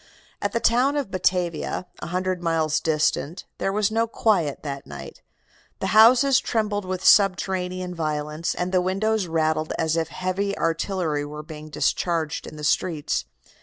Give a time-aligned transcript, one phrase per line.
[0.41, 5.21] "At the town of Batavia, a hundred miles distant, there was no quiet that night.
[5.79, 11.43] The houses trembled with subterranean violence, and the windows rattled as if heavy artillery were
[11.43, 13.25] being discharged in the streets.